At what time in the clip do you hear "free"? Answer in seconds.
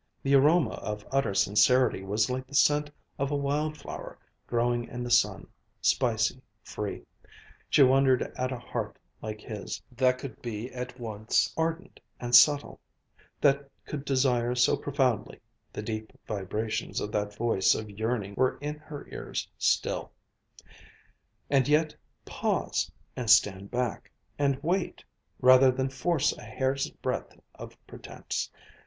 6.63-7.05